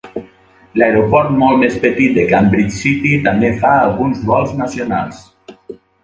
[0.81, 5.21] L'aeroport molt més petit de Cambridge City també fa alguns vols nacionals.